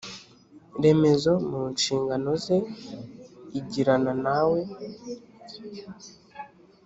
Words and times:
remezo 0.83 1.31
mu 1.49 1.61
nshingano 1.73 2.31
ze 2.43 2.57
igirana 3.59 4.13
nawe 4.23 4.59